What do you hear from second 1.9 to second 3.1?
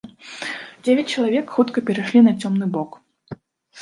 перайшлі на цёмны бок.